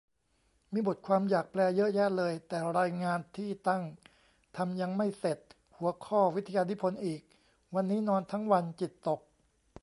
[0.73, 3.83] มีบทความอยากแปลเยอะแยะเลย แต่รายงานที่ตั้ง
[4.57, 5.39] ทำยังไม่เสร็จ
[5.77, 7.21] หัวข้อวิทยานิพนธ์อีก
[7.75, 9.19] วันนี้นอนทั้งวัน จิตตก